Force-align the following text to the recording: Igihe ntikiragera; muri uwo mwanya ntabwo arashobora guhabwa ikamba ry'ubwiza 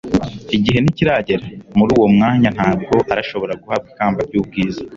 Igihe 0.55 0.77
ntikiragera; 0.81 1.45
muri 1.77 1.91
uwo 1.97 2.07
mwanya 2.15 2.49
ntabwo 2.57 2.95
arashobora 3.11 3.53
guhabwa 3.61 3.87
ikamba 3.91 4.19
ry'ubwiza 4.27 4.81